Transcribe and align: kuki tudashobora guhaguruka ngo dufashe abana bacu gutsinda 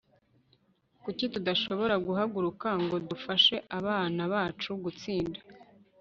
kuki 1.03 1.25
tudashobora 1.33 1.95
guhaguruka 2.05 2.67
ngo 2.83 2.95
dufashe 3.09 3.55
abana 3.79 4.21
bacu 4.33 4.69
gutsinda 4.83 5.39